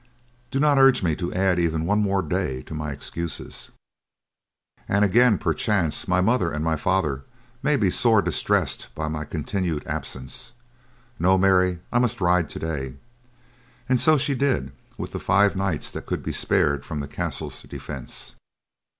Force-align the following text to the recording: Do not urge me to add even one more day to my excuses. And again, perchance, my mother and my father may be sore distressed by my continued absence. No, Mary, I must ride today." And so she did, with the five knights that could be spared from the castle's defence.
Do 0.49 0.59
not 0.59 0.79
urge 0.79 1.03
me 1.03 1.15
to 1.17 1.31
add 1.31 1.59
even 1.59 1.85
one 1.85 1.99
more 2.01 2.23
day 2.23 2.63
to 2.63 2.73
my 2.73 2.91
excuses. 2.91 3.69
And 4.89 5.05
again, 5.05 5.37
perchance, 5.37 6.07
my 6.07 6.21
mother 6.21 6.51
and 6.51 6.65
my 6.65 6.75
father 6.75 7.23
may 7.61 7.75
be 7.75 7.91
sore 7.91 8.23
distressed 8.23 8.87
by 8.95 9.07
my 9.07 9.25
continued 9.25 9.85
absence. 9.85 10.53
No, 11.19 11.37
Mary, 11.37 11.81
I 11.91 11.99
must 11.99 12.19
ride 12.19 12.49
today." 12.49 12.95
And 13.87 13.99
so 13.99 14.17
she 14.17 14.33
did, 14.33 14.71
with 14.97 15.11
the 15.11 15.19
five 15.19 15.55
knights 15.55 15.91
that 15.91 16.07
could 16.07 16.23
be 16.23 16.31
spared 16.33 16.83
from 16.83 16.99
the 16.99 17.07
castle's 17.07 17.61
defence. 17.61 18.33